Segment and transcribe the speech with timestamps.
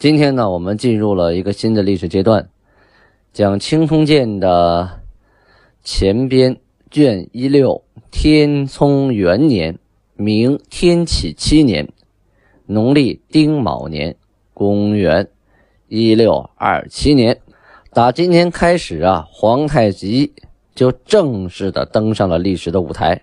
[0.00, 2.48] 今天呢，我们进入了一个新的历史阶段，
[3.34, 5.02] 讲《清通鉴》的
[5.84, 6.56] 前编
[6.90, 9.78] 卷一六，天聪元年，
[10.14, 11.86] 明天启七年，
[12.64, 14.16] 农历丁卯年，
[14.54, 15.28] 公元
[15.88, 17.38] 一六二七年。
[17.92, 20.32] 打今天开始啊，皇太极
[20.74, 23.20] 就正式的登上了历史的舞台，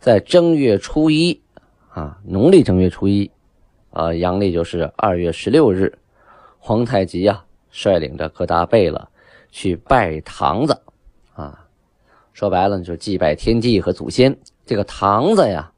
[0.00, 1.42] 在正月初一
[1.90, 3.30] 啊，农历正月初一，
[3.90, 5.98] 啊，阳历就是二月十六日。
[6.66, 9.08] 皇太极呀，率领着各大贝勒
[9.52, 10.76] 去拜堂子，
[11.32, 11.64] 啊，
[12.32, 14.36] 说白了就祭拜天地和祖先。
[14.64, 15.70] 这个堂子呀，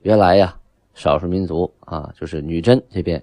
[0.00, 0.58] 原来呀，
[0.94, 3.22] 少数民族啊，就是女真这边，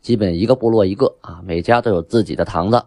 [0.00, 2.80] 基本一个部落一个啊，每家都有自己的堂子，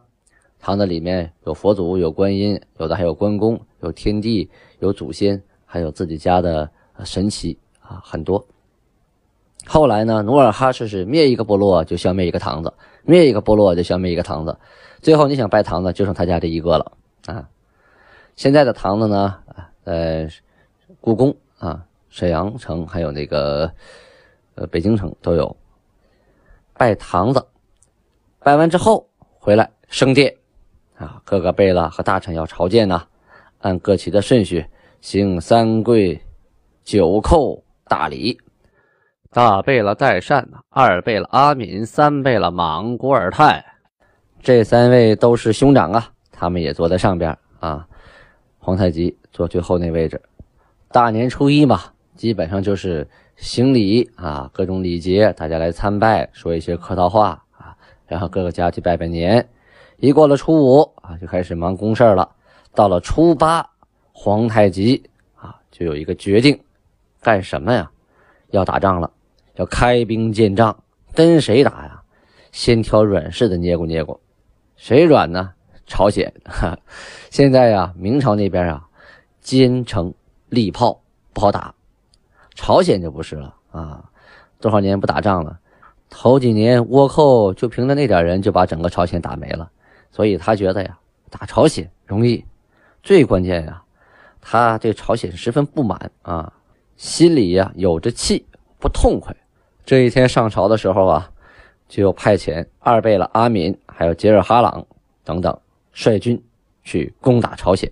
[0.58, 6.72] 堂子里面有佛祖、有观音，有的还有关公、有天地、有祖先，还有自己家的
[7.04, 8.48] 神奇啊，很多。
[9.66, 14.58] 后来呢，努尔哈赤是灭一个部落就消灭一个堂子，灭一个部落就消灭一个堂子，
[15.02, 16.92] 最后你想拜堂子就剩他家这一个了
[17.28, 17.48] 啊。
[18.36, 19.36] 现在的堂子呢，
[19.84, 20.28] 呃，
[21.02, 23.72] 故宫啊、沈阳城还有那个
[24.56, 25.56] 呃北京城都有
[26.74, 27.46] 拜堂子，
[28.40, 30.34] 拜完之后回来升殿
[30.96, 33.04] 啊，各个贝勒和大臣要朝见呐，
[33.60, 34.66] 按各旗的顺序
[35.02, 36.20] 行三跪
[36.84, 38.40] 九叩大礼。
[39.32, 43.64] 大贝勒代善二贝勒阿敏，三贝勒莽古尔泰，
[44.42, 47.86] 这三位都是兄长啊，他们也坐在上边啊。
[48.58, 50.20] 皇太极坐最后那位置。
[50.92, 51.80] 大年初一嘛，
[52.16, 57.78] 基本上就是行礼啊，各种礼节，大家来参拜，说一些客套话啊，
[58.08, 59.48] 然后各个家去拜拜年。
[59.98, 62.28] 一过了初五啊，就开始忙公事了。
[62.74, 63.64] 到了初八，
[64.12, 66.60] 皇太极啊，就有一个决定，
[67.22, 67.92] 干什么呀？
[68.50, 69.12] 要打仗了。
[69.60, 70.84] 要开兵见仗，
[71.14, 72.02] 跟谁打呀？
[72.50, 74.22] 先挑软柿子捏过捏过，
[74.78, 75.52] 谁软呢？
[75.86, 76.34] 朝鲜。
[77.30, 78.88] 现在呀，明朝那边啊，
[79.42, 80.14] 坚城
[80.48, 81.02] 利炮
[81.34, 81.76] 不好打，
[82.56, 84.10] 朝鲜就不是了啊。
[84.62, 85.60] 多少年不打仗了？
[86.10, 89.70] 头几年倭寇就凭着那点人就把整个朝鲜打没了，
[90.10, 90.98] 所以他觉得呀，
[91.30, 92.46] 打朝鲜容易。
[93.04, 93.84] 最关键呀，
[94.40, 96.54] 他对朝鲜十分不满啊，
[96.96, 98.46] 心里呀有着气，
[98.80, 99.36] 不痛快。
[99.90, 101.32] 这一天上朝的时候啊，
[101.88, 104.86] 就派遣二贝勒阿敏，还有杰尔哈朗
[105.24, 105.60] 等等
[105.92, 106.40] 率军
[106.84, 107.92] 去攻打朝鲜。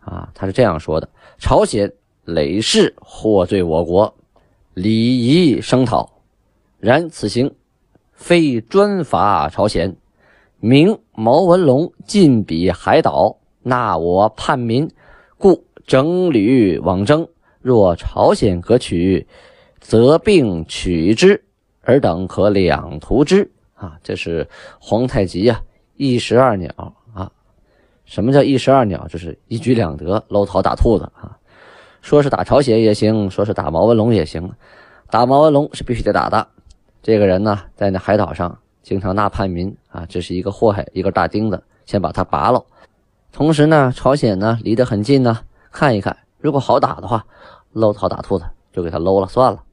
[0.00, 1.08] 啊，他是这样说的：
[1.38, 1.92] 朝鲜
[2.24, 4.12] 累世获罪我国，
[4.74, 6.10] 礼仪声讨。
[6.80, 7.54] 然此行
[8.12, 9.94] 非专伐朝鲜，
[10.58, 14.90] 明毛文龙进彼海岛，纳我叛民，
[15.38, 17.28] 故整旅往征。
[17.60, 19.28] 若朝鲜可取。
[19.90, 21.42] 则并取之，
[21.82, 23.98] 尔等可两图之啊！
[24.04, 25.60] 这是皇太极呀，
[25.96, 27.28] 一石二鸟啊！
[28.04, 29.04] 什么叫一石二鸟？
[29.08, 31.36] 就是一举两得，搂草打兔子啊！
[32.02, 34.52] 说是打朝鲜也行，说是打毛文龙也行。
[35.10, 36.46] 打毛文龙是必须得打的。
[37.02, 42.64] 这个人呢，在那海岛上经常纳叛民啊，这是一个祸害，一个大钉子，先把他拔了。
[43.32, 45.40] 同时呢，朝鲜呢离得很近呢，
[45.72, 47.26] 看一看，如果好打的话，
[47.72, 49.64] 搂草打兔子就给他搂了算了。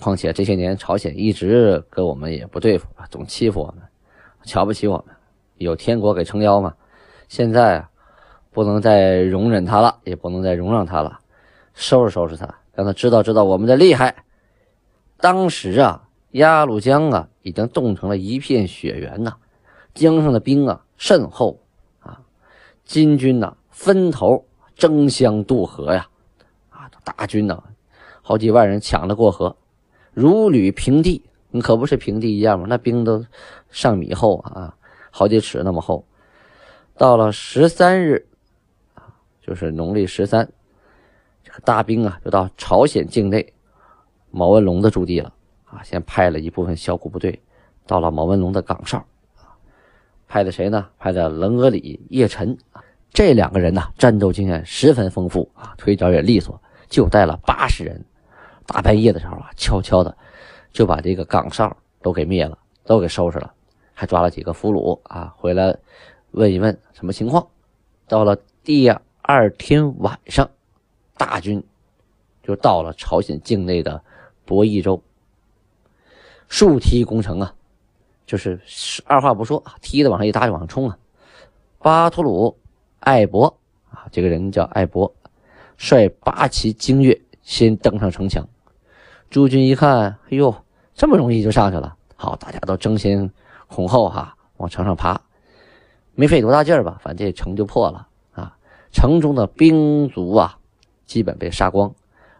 [0.00, 3.82] 况且这些年朝鲜一直跟我们也不对付，总欺负我们，
[4.44, 5.16] 瞧不起我们，
[5.56, 6.74] 有天国给撑腰嘛。
[7.28, 7.90] 现在啊，
[8.52, 11.18] 不能再容忍他了，也不能再容让他了，
[11.74, 14.14] 收拾收拾他，让他知道知道我们的厉害。
[15.18, 19.34] 当时啊，鸭绿江啊已经冻成了一片雪原呐，
[19.94, 21.58] 江上的冰啊甚厚
[22.00, 22.20] 啊，
[22.84, 24.44] 金军呐分头
[24.74, 26.06] 争相渡河呀，
[26.68, 27.62] 啊，大军呐
[28.20, 29.56] 好几万人抢着过河。
[30.16, 32.64] 如履平地，你可不是平地一样吗？
[32.66, 33.22] 那冰都
[33.68, 34.74] 上米厚啊，
[35.10, 36.06] 好几尺那么厚。
[36.96, 38.26] 到了十三日，
[39.42, 40.48] 就是农历十三，
[41.44, 43.52] 这个大兵啊，就到朝鲜境内
[44.30, 45.30] 毛文龙的驻地了
[45.66, 45.82] 啊。
[45.82, 47.38] 先派了一部分小股部队
[47.86, 49.04] 到了毛文龙的岗哨，
[50.26, 50.88] 派的谁呢？
[50.98, 56.58] 派的棱额里、叶晨啊，这两个人呢，战斗经验十分丰富啊，腿脚也利索，
[56.88, 58.02] 就带了八十人。
[58.66, 60.16] 大半夜的时候啊，悄悄的
[60.72, 63.52] 就把这个岗哨都给灭了，都给收拾了
[63.94, 65.76] 还抓了几个俘虏啊，回来
[66.32, 67.46] 问一问什么情况。
[68.08, 68.90] 到了第
[69.22, 70.48] 二天晚上，
[71.16, 71.62] 大军
[72.42, 74.02] 就到了朝鲜境内的
[74.44, 75.02] 博弈州，
[76.48, 77.54] 竖梯攻城啊，
[78.26, 78.60] 就是
[79.06, 80.98] 二话不说，梯子往上一搭就往上冲啊。
[81.78, 82.58] 巴图鲁
[83.00, 83.46] 艾博
[83.90, 85.12] 啊，这个人叫艾博，
[85.76, 88.46] 率八旗精锐先登上城墙。
[89.28, 90.54] 诸军一看，哎呦，
[90.94, 93.30] 这么容易就上去了，好，大家都争先
[93.66, 95.20] 恐后哈，往城上爬，
[96.14, 98.56] 没费多大劲儿吧，反正这城就破了啊。
[98.92, 100.56] 城中的兵卒啊，
[101.04, 101.92] 基本被杀光，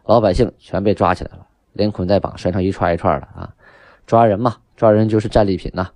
[0.05, 3.53] 老百姓全被抓起来了，连捆带绑，拴成一串一串的啊。
[4.07, 5.91] 抓人嘛，抓人就是战利品呐。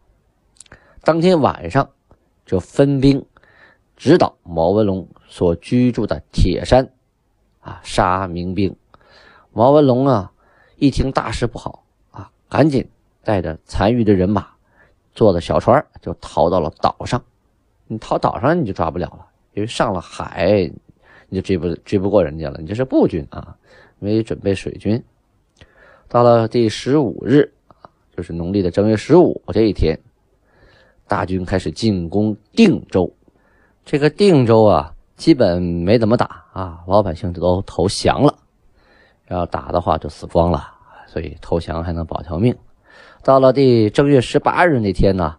[1.03, 1.89] 当天晚上
[2.45, 3.25] 就分兵
[3.97, 6.91] 直捣毛文龙所居住的铁山，
[7.61, 8.75] 啊，杀民兵。
[9.53, 10.33] 毛文龙啊。
[10.81, 12.89] 一听大事不好啊，赶紧
[13.23, 14.47] 带着残余的人马，
[15.15, 17.23] 坐着小船就逃到了岛上。
[17.87, 20.73] 你逃岛上你就抓不了了，因为上了海
[21.29, 22.59] 你就追不追不过人家了。
[22.61, 23.55] 你这是步军啊，
[23.99, 25.03] 没准备水军。
[26.09, 27.53] 到了第十五日，
[28.17, 30.01] 就是农历的正月十五这一天，
[31.07, 33.13] 大军开始进攻定州。
[33.85, 38.35] 这个定州啊，基本没怎么打啊，老百姓都投降了。
[39.37, 40.73] 要打的话就死光了，
[41.07, 42.57] 所以投降还能保条命。
[43.23, 45.37] 到了第正月十八日那天呢，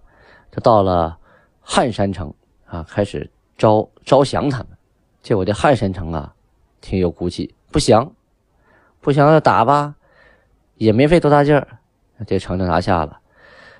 [0.51, 1.17] 就到了
[1.59, 2.33] 汉山城
[2.65, 4.67] 啊，开始招招降他们。
[5.21, 6.33] 结果这汉山城啊，
[6.79, 8.11] 挺有骨气，不降，
[9.01, 9.95] 不降就打吧，
[10.75, 11.67] 也没费多大劲儿，
[12.25, 13.19] 这城就拿下了。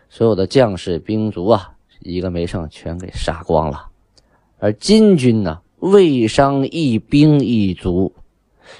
[0.10, 3.88] 所有的将士兵卒啊，一个没剩，全给杀光了。
[4.60, 8.14] 而金军呢，未伤一兵一卒。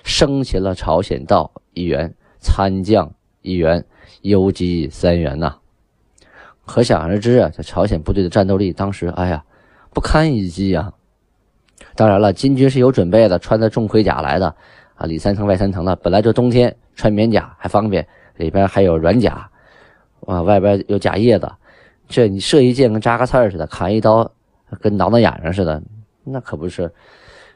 [0.04, 3.86] 生擒了朝鲜道一员，参将一员，
[4.22, 5.56] 游击三员呐，
[6.66, 9.44] 可想而知啊，这朝鲜部队的战斗力当时，哎呀，
[9.94, 10.94] 不堪一击啊！
[11.96, 14.56] 当然了，金军是有准备的，穿的重盔甲来的
[14.96, 18.08] 啊，里三层外三层的，本来就冬天穿棉甲还方便，
[18.38, 19.50] 里边还有软甲，
[20.28, 21.52] 啊，外边有甲叶子，
[22.08, 24.32] 这你射一箭跟扎个刺似的，砍一刀
[24.80, 25.82] 跟挠挠痒痒似的，
[26.24, 26.94] 那可不是。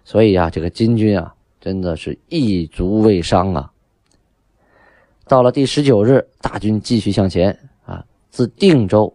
[0.03, 1.33] 所以啊，这个金军啊。
[1.65, 3.71] 真的是一卒未伤啊！
[5.27, 7.57] 到了第十九日，大军继续向前
[7.87, 9.11] 啊，自定州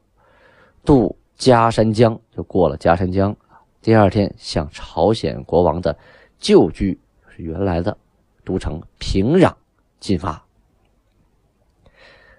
[0.85, 3.37] 渡嘉山江，就过了嘉山江。
[3.81, 5.97] 第二天向朝鲜国王的
[6.41, 6.99] 旧居，
[7.29, 7.97] 是原来的
[8.45, 9.55] 都城平壤
[10.01, 10.45] 进发。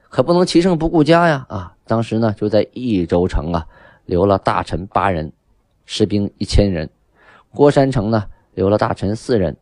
[0.09, 1.45] 可不能齐胜不顾家呀！
[1.47, 3.65] 啊，当时呢就在益州城啊
[4.03, 5.31] 留了大臣八人，
[5.85, 6.85] 士兵一千人；
[7.53, 8.25] 郭山城呢
[8.55, 9.55] 留了大臣四人。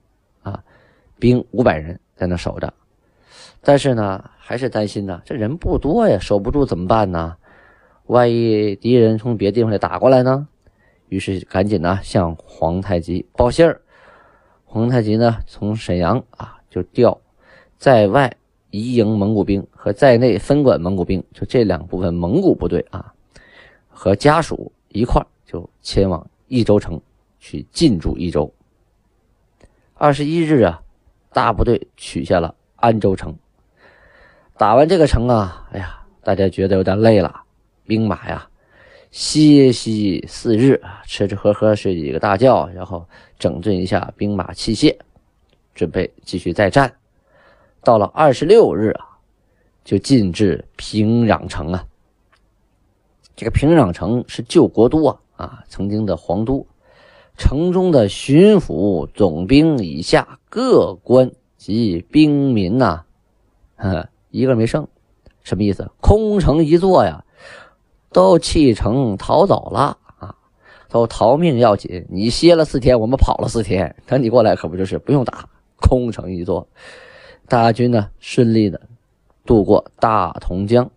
[1.19, 2.73] 兵五百人在那守着，
[3.61, 7.35] 但是呢，还是担心呢，这人不多呀，守不住怎么办呢？
[8.07, 10.47] 万一敌人从别的地方来打过来呢？
[11.09, 13.81] 于是赶紧呢向皇太极报信儿。
[14.65, 17.19] 皇太极呢从沈阳啊就调
[17.77, 18.31] 在外
[18.69, 23.13] 移营蒙古兵和在内分管蒙古兵，就这两部分蒙古部队啊
[23.87, 26.99] 和家属一块就前往益州城
[27.39, 28.51] 去进驻益州。
[29.93, 30.81] 二十一日啊。
[31.31, 33.35] 大部队取下了安州城，
[34.57, 37.43] 打完这个城啊，哎呀，大家觉得有点累了，
[37.85, 38.47] 兵马呀
[39.11, 43.05] 歇息四日，吃吃喝喝睡几个大觉，然后
[43.37, 44.97] 整顿一下兵马器械，
[45.73, 46.93] 准备继续再战。
[47.83, 49.17] 到了二十六日啊，
[49.83, 51.85] 就进至平壤城啊。
[53.35, 56.65] 这个平壤城是旧国都啊，啊，曾经的皇都。
[57.39, 63.05] 城中的巡抚、总兵以下各官及兵民呐，
[63.77, 64.85] 呵一个没剩，
[65.41, 65.89] 什么意思？
[66.01, 67.23] 空城一座呀，
[68.11, 70.35] 都弃城逃走了啊，
[70.89, 72.05] 都逃命要紧。
[72.09, 76.67] 你歇了四天，我们跑了四天，等你过来可不就是不用打，空城一座。
[77.47, 78.81] 大军呢，顺利的
[79.45, 80.91] 渡过大同江。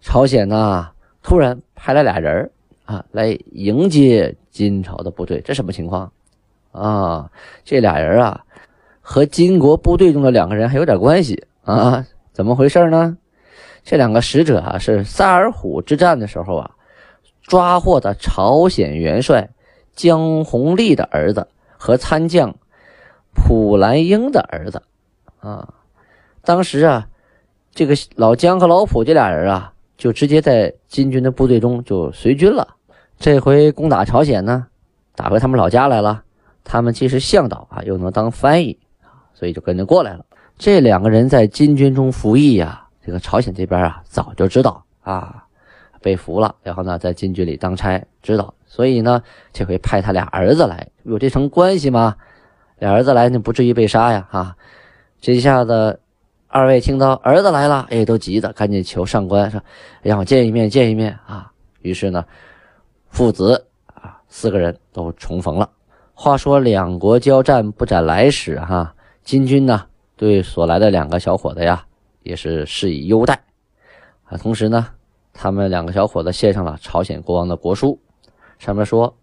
[0.00, 0.90] 朝鲜呢，
[1.22, 2.52] 突然派来俩人
[2.90, 4.34] 啊，来迎接。
[4.50, 6.10] 金朝的部队，这什么情况
[6.72, 7.30] 啊？
[7.64, 8.44] 这俩人啊，
[9.00, 12.04] 和金国部队中的两个人还有点关系啊？
[12.32, 13.16] 怎么回事呢？
[13.84, 16.72] 这两个使者啊，是萨尔浒之战的时候啊，
[17.42, 19.48] 抓获的朝鲜元帅
[19.94, 21.46] 姜弘立的儿子
[21.78, 22.52] 和参将
[23.32, 24.82] 普兰英的儿子
[25.38, 25.72] 啊。
[26.42, 27.08] 当时啊，
[27.72, 32.76] 这个老姜和老普这俩人啊，就直接在金军的部队中就随军了。
[33.20, 34.66] 这回攻打朝鲜呢，
[35.14, 36.24] 打回他们老家来了。
[36.64, 38.78] 他们既是向导啊，又能当翻译，
[39.34, 40.24] 所以就跟着过来了。
[40.56, 45.44] 这两个人在金军中服役呀，这个朝鲜这边啊早就知道啊，
[46.00, 49.22] 被俘了，然后呢在金军里当差，知道，所以呢
[49.52, 52.16] 这回派他俩儿子来，有这层关系吗？
[52.78, 54.26] 俩儿子来，那不至于被杀呀！
[54.30, 54.56] 啊，
[55.20, 56.00] 这一下子，
[56.48, 59.62] 二位听到儿子来了，哎，都急的赶紧求上官说
[60.00, 61.52] 让我见一面，见一面啊！
[61.82, 62.24] 于是呢，
[63.10, 65.70] 父子啊四个人都重逢了。
[66.14, 69.84] 话说两国交战不斩来使哈，金军呢
[70.16, 71.84] 对所来的两个小伙子呀
[72.22, 73.42] 也是施以优待
[74.24, 74.86] 啊，同时呢，
[75.32, 77.98] 他们两个小伙子献上了朝鲜国王的国书，
[78.58, 79.14] 上面说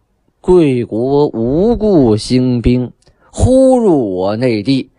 [0.41, 2.91] 贵国无故兴兵。
[3.29, 4.89] 忽入我内地，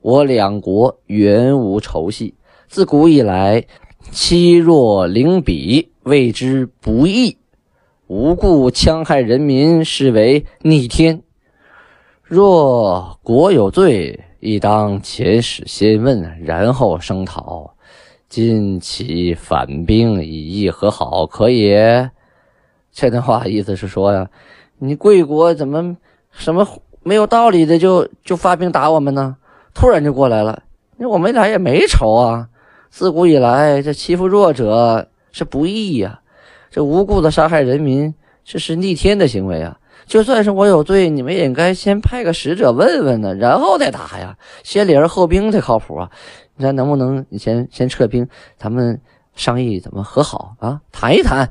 [0.00, 2.34] 我两国原无仇隙，
[2.68, 3.66] 自古以来，
[4.12, 7.36] 欺弱凌鄙，谓之不义。
[8.10, 11.22] 无故戕害人民，是为逆天。
[12.24, 17.76] 若国有罪，亦当遣使先问，然后声讨。
[18.28, 22.10] 今起反兵，以议和好，可也？
[22.90, 24.28] 这段话意思是说呀，
[24.78, 25.96] 你贵国怎么
[26.32, 26.66] 什么？
[27.04, 29.36] 没有道理的就就发兵打我们呢，
[29.72, 30.64] 突然就过来了。
[30.96, 32.48] 那我们俩也没仇啊，
[32.90, 36.22] 自古以来这欺负弱者是不义呀，
[36.70, 39.78] 这无故的杀害人民，这是逆天的行为啊！
[40.06, 44.36] 就算是我有罪，你们也应该先派个使者问问呢，然后再打呀。
[44.62, 46.10] 先礼而后兵才靠谱啊！
[46.56, 49.00] 你看能不能你先先撤兵，咱们
[49.34, 50.80] 商议怎么和好啊？
[50.92, 51.50] 谈一谈，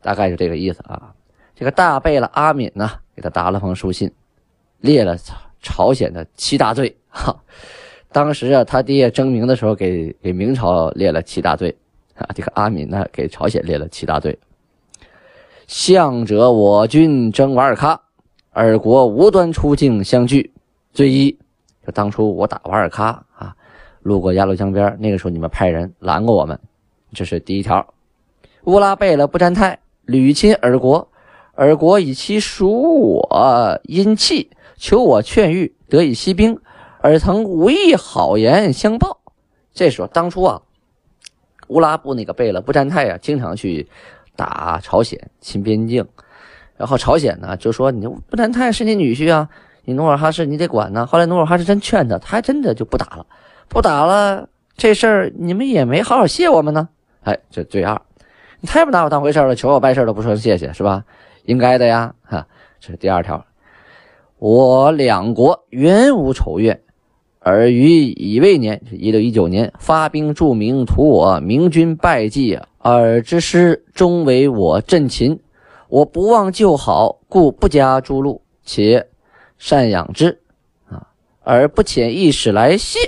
[0.00, 1.12] 大概是这个意思啊。
[1.54, 2.90] 这个大贝勒阿敏呢？
[3.14, 4.12] 给他打了封书信，
[4.80, 5.16] 列了
[5.62, 6.94] 朝鲜的七大罪。
[7.08, 7.34] 哈，
[8.12, 11.74] 当时啊，他爹征明的时候，给给明朝列了七大罪
[12.16, 12.28] 啊。
[12.34, 14.38] 这个阿敏呢，给朝鲜列了七大罪。
[15.66, 17.98] 向者我军征瓦尔喀，
[18.52, 20.52] 尔国无端出境相拒。
[20.92, 21.36] 罪一，
[21.84, 23.54] 就当初我打瓦尔喀啊，
[24.02, 26.58] 路过鸭绿江边，那个时候你们派人拦过我们，
[27.12, 27.86] 这是第一条。
[28.64, 31.08] 乌拉贝勒不沾泰屡侵尔国。
[31.54, 36.58] 尔国以其属我阴气，求我劝谕，得以息兵。
[37.00, 39.20] 尔曾无意好言相报。
[39.72, 40.62] 这时候，当初啊，
[41.68, 43.88] 乌拉布那个贝勒不占泰啊，经常去
[44.34, 46.06] 打朝鲜，侵边境。
[46.76, 49.48] 然后朝鲜呢就说：“你不占泰是你女婿啊，
[49.84, 53.26] 你努尔哈赤你得管呢。”后来努尔哈赤真劝他，他还真的就不打了。
[53.68, 56.88] 不打了，这事儿你们也没好好谢我们呢。
[57.22, 58.00] 哎，这罪二，
[58.60, 61.04] 你太不拿我当回事了，求我办事都不说谢谢，是吧？
[61.44, 62.46] 应该的呀，哈，
[62.78, 63.44] 这是第二条。
[64.38, 66.82] 我两国原无仇怨，
[67.48, 75.38] 而于乙未年（一六一九年）发兵助明，图我明军败绩，尔之师终为我阵擒。
[75.86, 79.06] 我不忘旧好，故不加诛戮，且
[79.60, 80.40] 赡养之，
[80.88, 81.06] 啊，
[81.44, 82.98] 而不遣一使来谢。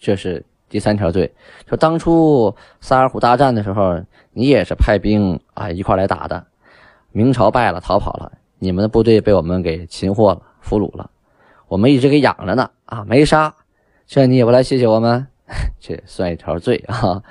[0.00, 1.34] 这是第三条罪。
[1.68, 4.00] 说当初萨尔浒大战的时候，
[4.32, 6.46] 你也是派兵啊一块来打的。
[7.10, 8.30] 明朝败了，逃跑了，
[8.60, 11.10] 你们的部队被我们给擒获了，俘虏了，
[11.70, 13.54] 我们一直给养着呢，啊，没杀，
[14.04, 15.28] 这你也不来谢谢我们，
[15.78, 17.22] 这算一条罪啊！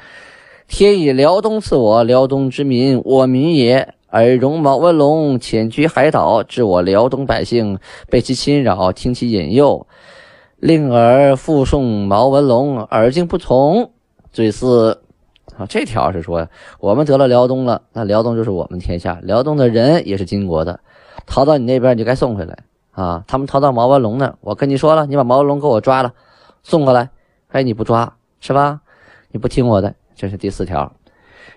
[0.66, 7.80] 天以辽东赐我，辽东之民，我民也，而容毛文龙潜居海岛，致我辽东百姓
[8.10, 9.86] 被其侵扰，听其引诱，
[10.56, 13.92] 令尔附送毛文龙，尔竟不从，
[14.32, 15.02] 罪四。
[15.58, 16.48] 啊，这条是说
[16.80, 20.80] 我们得了辽东了，那辽东就是我们天下，辽东的人也是金国的，
[21.26, 22.58] 逃到你那边你就该送回来。
[23.00, 23.24] 啊。
[23.28, 26.14] 他们逃到毛文龙那儿，我跟你说了，你把毛文龙给我抓了，
[26.64, 27.10] 送过来。
[27.48, 28.82] 哎，你不抓是吧？
[29.32, 30.92] 你不听我的，这是第四条。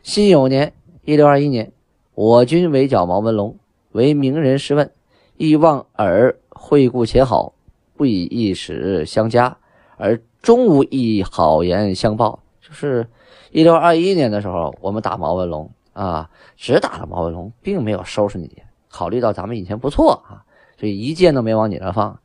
[0.03, 0.73] 辛酉年
[1.05, 1.73] （一六二一年），
[2.15, 3.57] 我军围剿毛文龙，
[3.91, 4.91] 为名人试问，
[5.37, 7.55] 亦望尔惠顾且好，
[7.97, 9.57] 不以一使相加，
[9.97, 13.07] 而终无一好言相报，就是。
[13.55, 18.63] 一六二一年的时候，我们打毛文龙啊，只打了毛文龙，并没有收拾你。
[18.89, 20.41] 考虑到咱们以前不错啊，
[20.83, 22.19] 所以一箭都没往你那放。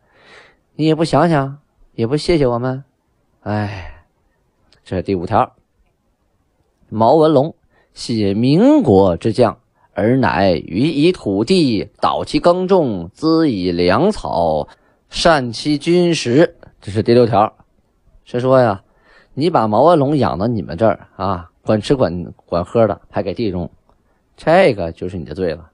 [0.74, 1.60] 你也不想想，
[1.94, 2.84] 也不谢谢我们，
[3.42, 4.04] 哎，
[4.84, 5.54] 这是第五条。
[6.90, 7.54] 毛文龙
[7.94, 9.60] 系民国之将，
[9.94, 14.68] 而乃予以土地，导其耕种，滋以粮草，
[15.08, 16.56] 善其军食。
[16.82, 17.54] 这是第六条。
[18.26, 18.84] 谁说呀？
[19.36, 23.70] 你把毛文龙养到你们这儿啊，管吃管管喝的，还给地种，
[24.36, 25.70] 这个就是你的罪了。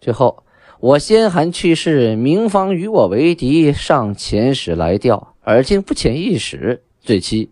[0.00, 0.44] 最后，
[0.80, 7.50] 我先寒去世，明方与我为敌，上遣使来调，而今不遣一使，罪七。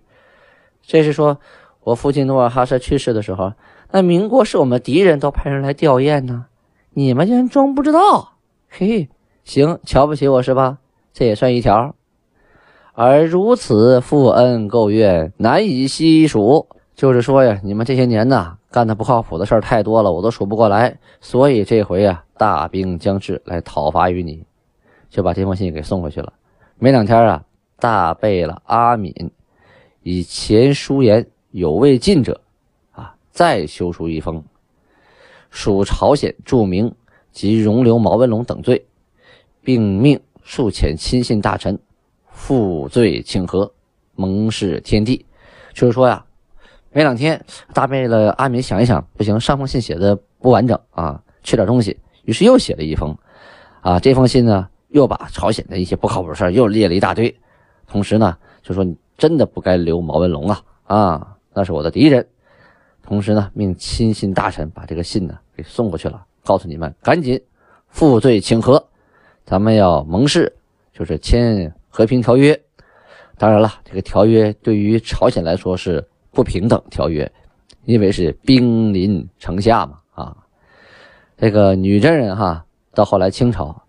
[0.85, 1.38] 这是说
[1.85, 3.52] 我父亲努尔哈赤去世的时候，
[3.91, 6.47] 那民国是我们敌人，都派人来吊唁呢，
[6.91, 8.35] 你们竟然装不知道？
[8.69, 9.09] 嘿，
[9.45, 10.79] 行，瞧不起我是吧？
[11.14, 11.95] 这也算一条。
[12.95, 24.44] 而如此负恩垢怨难以悉数，就是说呀，你们这些年呢干的不靠谱的事儿太多了，我都数不过来，所以这回啊大兵将至，来讨伐于你，
[25.08, 26.32] 就把这封信给送回去了。
[26.76, 27.44] 没两天啊，
[27.78, 29.14] 大贝勒阿敏
[30.02, 32.40] 以前书言有未尽者，
[32.90, 34.42] 啊，再修书一封，
[35.50, 36.92] 属朝鲜著名
[37.30, 38.84] 及容留毛文龙等罪，
[39.62, 41.78] 并命数遣亲信大臣
[42.26, 43.72] 负罪请和，
[44.16, 45.25] 蒙示天地。
[45.72, 46.26] 就是说呀。
[46.90, 53.17] 没两天，大贝勒阿敏想一想，不行，上封信写的不完整啊，缺点东西，于是又写了一封，
[53.81, 57.35] 啊，这封信呢，又把朝鲜的一些不靠谱事又列了一大堆，
[57.87, 62.26] 同时呢，就说你真的不该留毛文龙啊，啊，那是我的敌人，
[63.02, 67.41] 同时呢，命亲信大臣把这个信呢给送过去了，告诉你们赶紧
[67.88, 68.85] 负罪请和，
[69.45, 70.52] 咱们要盟誓，
[70.93, 72.59] 就是签和平条约。
[73.38, 76.07] 当然了，这个条约对于朝鲜来说是。
[76.35, 77.31] 不平等条约，
[77.85, 80.35] 因为是兵临城下嘛啊，
[81.42, 83.82] 这个女真人哈，到后来清朝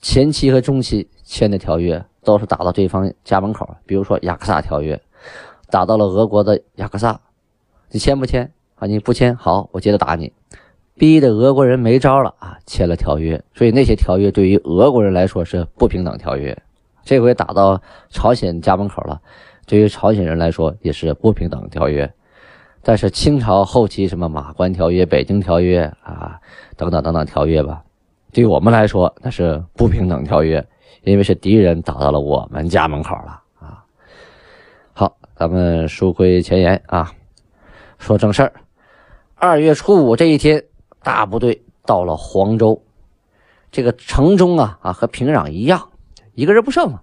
[0.00, 5.02] 前期和中期签的条约都是打到对方家门口，比如说雅克萨条约，
[5.70, 7.20] 打到了俄国的雅克萨，
[7.90, 8.86] 你签不签啊？
[8.86, 10.32] 你不签，好，我接着打你，
[10.94, 13.42] 逼得俄国人没招了啊，签了条约。
[13.56, 16.56] 所以那些条约对于俄国人来说是不平等条约，
[17.02, 19.20] 这回打到朝鲜家门口了。
[19.66, 22.14] 对于朝鲜人来说也是不平等条约，
[22.82, 26.40] 但是清朝后期什么马关条约、北京条约啊
[26.76, 27.84] 等等等等条约吧，
[28.32, 30.66] 对我们来说那是不平等条约，
[31.02, 33.84] 因为是敌人打到了我们家门口了啊。
[34.92, 37.12] 好，咱们书归前言啊，
[37.98, 38.52] 说正事儿。
[39.34, 40.64] 二月初五这一天，
[41.02, 42.82] 大部队到了黄州，
[43.70, 45.90] 这个城中啊啊和平壤一样，
[46.34, 47.02] 一个人不剩了，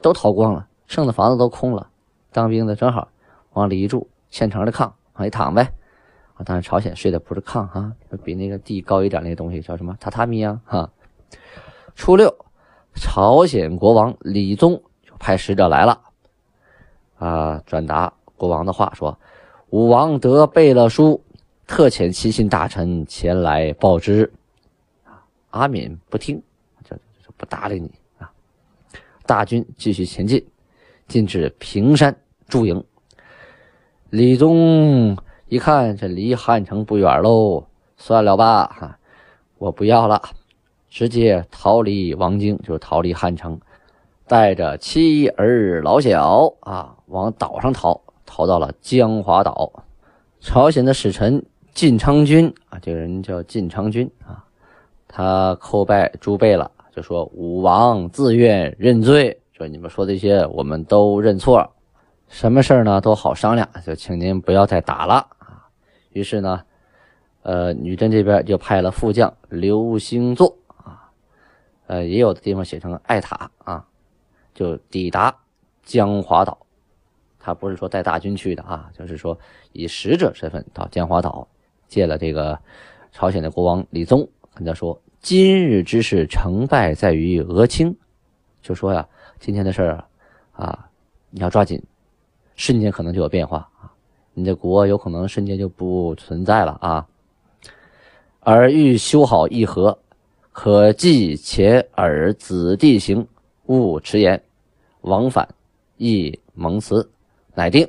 [0.00, 1.88] 都逃光了，剩的房子都空了。
[2.32, 3.08] 当兵的正好
[3.54, 5.62] 往里一住，现成的炕往里躺呗。
[6.34, 7.92] 啊，当然朝鲜睡的不是炕哈，
[8.22, 10.90] 比那个地高一点那个东西叫什么榻榻米啊哈。
[11.94, 12.34] 初六，
[12.94, 16.00] 朝鲜国王李宗就派使者来了，
[17.18, 19.18] 啊，转达国王的话说
[19.70, 21.24] ：“武王得贝勒书，
[21.66, 24.30] 特遣亲信大臣前来报之。”
[25.04, 26.42] 啊，阿敏不听，
[26.84, 28.30] 就就不搭理你啊。
[29.24, 30.46] 大军继续前进，
[31.08, 32.14] 进至平山。
[32.46, 32.84] 驻营，
[34.10, 35.16] 李宗
[35.48, 37.64] 一看这离汉城不远喽，
[37.96, 38.98] 算了吧，哈，
[39.58, 40.22] 我不要了，
[40.88, 43.58] 直接逃离王京，就逃离汉城，
[44.28, 49.72] 带着妻儿老小啊，往岛上逃，逃到了江华岛。
[50.40, 54.44] 朝鲜的使臣晋昌君啊，这个人叫晋昌君啊，
[55.08, 61.68] 他叩拜诸贝了，就说武王自愿认罪，说你们说这些，我们都认错。
[62.28, 65.68] 什么事儿呢都好商量，就请您不要再打了啊。
[66.10, 66.62] 于是呢，
[67.42, 71.10] 呃，女真这边就派了副将刘兴作啊，
[71.86, 73.86] 呃，也有的地方写成艾塔啊，
[74.54, 75.34] 就抵达
[75.82, 76.58] 江华岛。
[77.38, 79.38] 他不是说带大军去的啊，就是说
[79.72, 81.46] 以使者身份到江华岛，
[81.86, 82.58] 见了这个
[83.12, 87.96] 朝鲜的国王李宗，跟他说：“今日之事成败在于俄清，
[88.60, 89.08] 就说呀，
[89.38, 90.04] 今天的事儿
[90.52, 90.90] 啊，
[91.30, 91.80] 你要抓紧。”
[92.56, 93.92] 瞬间可能就有变化啊！
[94.34, 97.06] 你的国有可能瞬间就不存在了啊！
[98.40, 99.96] 而欲修好议和，
[100.52, 103.26] 可继前尔子弟行，
[103.66, 104.42] 勿迟延，
[105.02, 105.46] 往返
[105.96, 107.08] 亦蒙辞，
[107.54, 107.86] 乃定。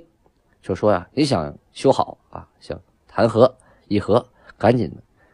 [0.62, 2.78] 就说呀，你想修好啊，想
[3.08, 3.54] 谈和
[3.88, 4.26] 议和，
[4.58, 4.92] 赶紧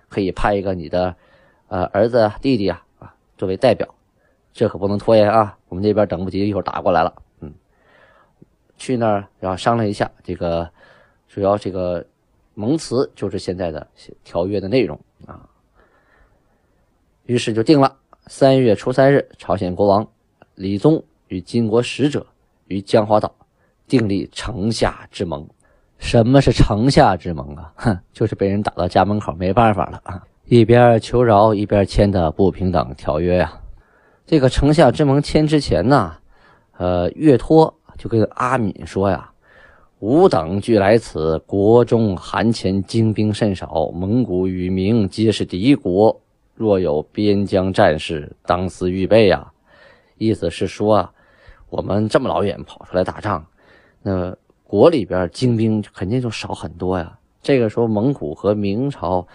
[0.10, 1.16] 可以派一个你的
[1.70, 3.88] 呃儿子弟弟啊啊作为代表，
[4.52, 5.58] 这可不能拖延啊！
[5.70, 7.23] 我们这边等不及，一会儿打过来了。
[8.84, 10.70] 去那儿然后商量一下，这个
[11.30, 12.06] 主要这个
[12.54, 13.88] 盟词就是现在的
[14.26, 15.40] 条约的内容啊。
[17.24, 17.96] 于是就定了
[18.28, 20.06] 三月初三日，朝鲜国王
[20.56, 22.28] 李宗与金国使者
[22.68, 23.34] 于江华岛
[23.88, 25.48] 订立城下之盟。
[25.98, 27.72] 什么是城下之盟啊？
[27.78, 33.58] 哼， 就是被人打到家门口没办法了啊，一边求饶一边签的不平等条约呀。
[34.26, 36.18] 这个城下之盟签之前呢，
[36.78, 37.74] 呃，岳托。
[37.98, 39.30] 就跟阿敏说呀
[40.00, 46.20] ：“吾等俱来此，国中韩前精兵甚少，蒙古与明皆是敌国。
[46.56, 49.52] 若有边疆战事，当思预备呀。”
[50.18, 51.12] 意思是说啊，
[51.70, 53.46] 我们这么老远跑出来打仗，
[54.02, 57.18] 那国里边精兵肯定就少很多呀。
[57.42, 59.28] 这个时候蒙古和明朝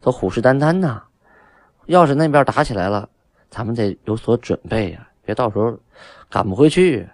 [0.00, 1.02] 都虎视眈眈呐，
[1.86, 3.08] 要是那边打起来了，
[3.50, 5.76] 咱们得有所准备呀，别到时候
[6.30, 7.08] 赶不回去。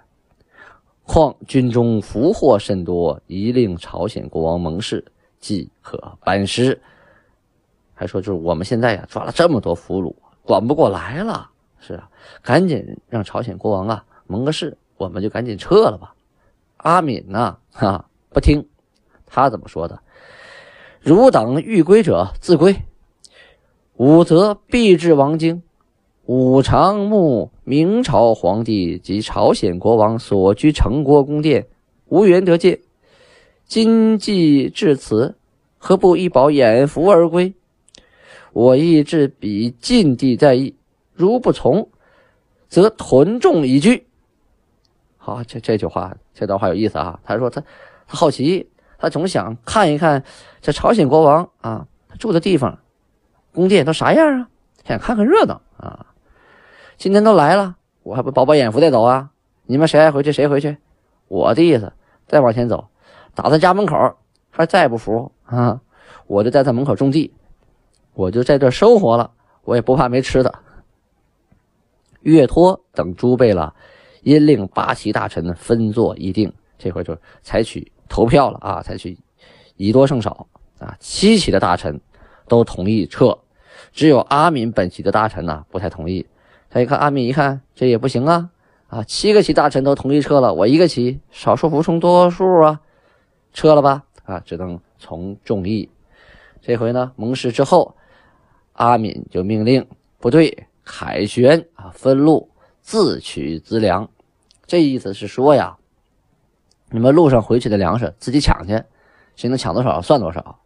[1.12, 5.04] 况军中俘获甚多，宜令朝鲜国王蒙氏
[5.38, 6.80] 即可班师。
[7.92, 11.50] 还说就是我们现在呀抓了这么多俘虏，管不过来了。
[11.80, 12.08] 是啊，
[12.40, 16.14] 赶紧让朝鲜国王啊蒙个事，我们就赶紧撤了吧。
[16.78, 18.66] 阿敏呢，哈不听，
[19.26, 20.00] 他怎么说的？
[20.98, 22.74] 汝等欲归者自归，
[23.96, 25.62] 吾则必至王京。
[26.26, 31.66] 五常慕明朝皇帝及朝鲜国王所居城国宫殿，
[32.06, 32.78] 无缘得见。
[33.66, 35.34] 今既至此，
[35.78, 37.52] 何不一饱眼福而归？
[38.52, 40.76] 我亦至彼禁地在意，
[41.12, 41.88] 如不从，
[42.68, 44.06] 则屯众以居。
[45.16, 47.18] 好，这这句话，这段话有意思啊。
[47.24, 47.60] 他说他
[48.06, 50.22] 他好奇，他总想看一看
[50.60, 52.78] 这朝鲜国王啊，他住的地方，
[53.52, 54.48] 宫殿都啥样啊？
[54.86, 56.06] 想看看热闹啊。
[57.02, 59.32] 今天都来了，我还不饱饱眼福再走啊？
[59.66, 60.76] 你们谁爱回去谁回去。
[61.26, 61.92] 我的意思，
[62.28, 62.90] 再往前走，
[63.34, 64.14] 打他家门口，
[64.50, 65.80] 还再不服啊？
[66.28, 67.34] 我就在他门口种地，
[68.14, 69.32] 我就在这生活了，
[69.64, 70.54] 我也不怕没吃的。
[72.20, 73.74] 岳托等诸贝了，
[74.22, 79.18] 因令八旗大臣分作议定，这回就采取投票了啊，采取
[79.74, 80.46] 以多胜少
[80.78, 82.00] 啊，七旗的大臣
[82.46, 83.36] 都同意撤，
[83.90, 86.24] 只有阿敏本旗的大臣呢不太同意。
[86.72, 88.48] 他一看阿敏，一看这也不行啊！
[88.88, 92.80] 啊，七个旗大臣都同意撤了，我一个旗，少数服从多数啊，
[93.52, 94.04] 撤了吧！
[94.24, 95.90] 啊，只能从众议。
[96.62, 97.94] 这回呢，盟誓之后，
[98.72, 99.86] 阿敏就命令
[100.18, 102.48] 部队凯旋啊，分路
[102.80, 104.08] 自取资粮。
[104.64, 105.76] 这意思是说呀，
[106.88, 108.82] 你们路上回去的粮食自己抢去，
[109.36, 110.58] 谁能抢多少算多少。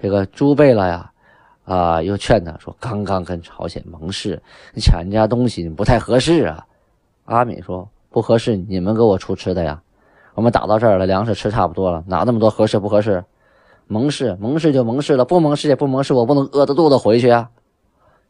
[0.00, 1.09] 这个朱贝了呀。
[1.70, 2.02] 啊！
[2.02, 4.42] 又劝他说：“刚刚跟朝鲜盟誓，
[4.74, 6.66] 你抢人家东西不太合适啊。”
[7.26, 9.80] 阿敏说：“不合适，你们给我出吃的呀。
[10.34, 13.24] 我们打到这儿了，粮食吃差不多了，哪那么多合适不合适？
[13.86, 17.50] 盟誓，盟誓就盟誓了，不盟誓也不盟誓，我不能饿着肚子回去啊！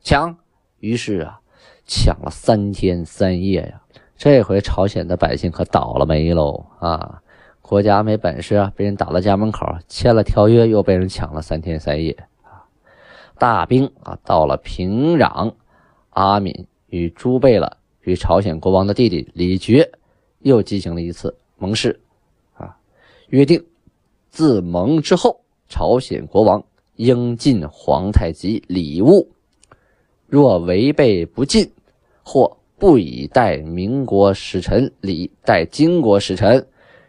[0.03, 0.37] 抢！
[0.81, 1.41] 于是啊，
[1.87, 3.81] 抢了三天三夜呀。
[4.19, 7.23] 这回朝鲜的百姓可倒了霉喽啊！
[7.63, 12.15] 国家没本事啊，被人打到家门口，签了条约又被人抢了三天三夜。
[13.41, 15.55] 大兵啊，到了平壤，
[16.11, 19.89] 阿敏与朱贝勒与朝鲜国王的弟弟李傕
[20.41, 21.99] 又进行了一次盟誓，
[22.53, 22.77] 啊，
[23.31, 23.65] 约定
[24.29, 26.63] 自盟之后，朝鲜国王
[26.97, 29.27] 应进皇太极礼物，
[30.27, 31.73] 若违背不进，
[32.23, 36.67] 或不以待民国使臣礼待金国使臣，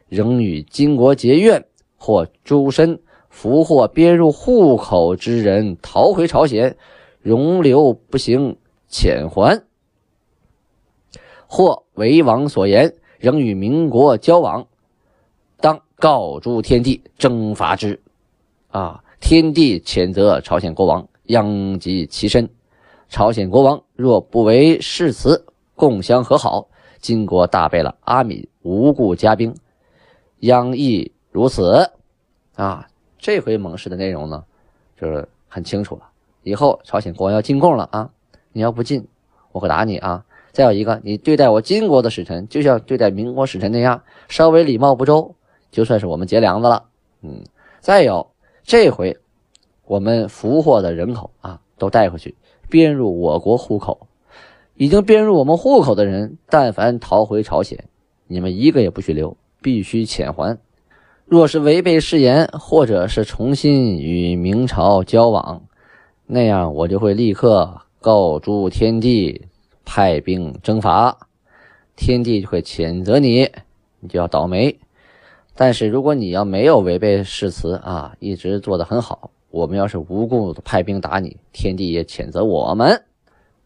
[0.08, 1.66] 仍与金国结怨，
[1.98, 2.98] 或诸身。
[3.32, 6.78] 俘获编入户口之人逃回朝鲜，
[7.22, 8.58] 容留不行
[8.92, 9.64] 遣还，
[11.48, 14.68] 或为王所言，仍与民国交往，
[15.60, 18.00] 当告诸天地征伐之。
[18.70, 19.04] 啊！
[19.20, 22.50] 天地谴责朝鲜国王，殃及其身。
[23.08, 26.68] 朝鲜国王若不为誓词，共相和好，
[27.00, 29.56] 金国大败了阿敏，无故加兵，
[30.40, 31.92] 殃亦如此。
[32.56, 32.88] 啊！
[33.22, 34.44] 这回盟誓的内容呢，
[35.00, 36.10] 就是很清楚了。
[36.42, 38.10] 以后朝鲜国王要进贡了啊，
[38.52, 39.08] 你要不进，
[39.52, 40.26] 我可打你啊！
[40.52, 45.36] 再有一个，你对待我金国的使臣，就像对待民国使臣那样，稍微礼貌不周，
[45.70, 46.86] 就算是我们结梁子了。
[47.22, 47.44] 嗯，
[47.80, 48.32] 再有
[48.64, 49.16] 这回，
[49.86, 52.36] 我们俘获的人口啊，都带回去
[52.70, 54.08] 编入我国户口。
[54.74, 57.88] 已经编入我们户口的人，但凡逃回朝鲜，
[58.26, 60.58] 你们一个也不许留，必须遣还。
[61.32, 65.62] 若是违背誓言，或者是重新与明朝交往，
[66.26, 69.48] 那样我就会立刻告诸天帝，
[69.86, 71.18] 派兵征伐，
[71.96, 73.50] 天帝就会谴责你，
[74.02, 74.78] 你就要倒霉。
[75.56, 83.02] 但是如果你要没有违背誓词啊，一直做得很好，我们要是无故派兵打你，天帝也谴责我们。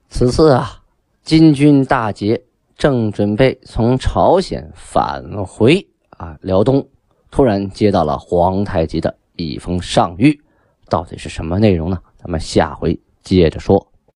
[0.09, 0.83] 此次啊，
[1.23, 2.39] 金军大捷，
[2.77, 6.87] 正准备从朝鲜返回啊辽东。
[7.35, 10.39] 突然接到了皇太极的一封上谕，
[10.87, 11.99] 到底是什么内容呢？
[12.15, 13.91] 咱们下回接着说。